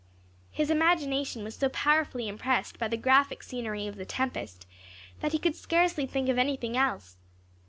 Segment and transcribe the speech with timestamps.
[0.49, 4.65] His imagination was so powerfully impressed with the graphic scenery of "The Tempest,"
[5.19, 7.17] that he could scarcely think of anything else.